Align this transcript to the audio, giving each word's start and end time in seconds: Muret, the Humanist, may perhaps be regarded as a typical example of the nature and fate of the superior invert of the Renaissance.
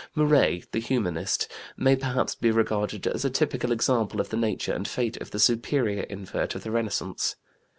Muret, 0.15 0.71
the 0.71 0.79
Humanist, 0.79 1.47
may 1.77 1.95
perhaps 1.95 2.33
be 2.33 2.49
regarded 2.49 3.05
as 3.05 3.23
a 3.23 3.29
typical 3.29 3.71
example 3.71 4.19
of 4.19 4.29
the 4.29 4.35
nature 4.35 4.73
and 4.73 4.87
fate 4.87 5.17
of 5.17 5.29
the 5.29 5.37
superior 5.37 6.05
invert 6.09 6.55
of 6.55 6.63
the 6.63 6.71
Renaissance. 6.71 7.35